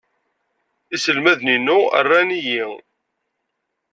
Iselmaden-inu 0.95 1.79
ran-iyi. 2.07 2.65